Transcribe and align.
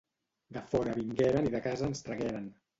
De 0.57 0.63
fora 0.71 0.95
vingueren 0.97 1.51
i 1.53 1.55
de 1.59 1.63
casa 1.69 1.93
ens 1.93 2.05
tragueren 2.09 2.53